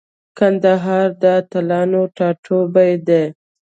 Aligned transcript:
کندهار 0.37 1.07
د 1.21 1.23
اتلانو 1.39 2.01
ټاټوبی 2.17 2.91
دی. 3.07 3.23